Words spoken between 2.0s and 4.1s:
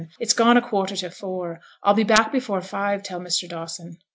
back before five, tell Mr. Dawson.'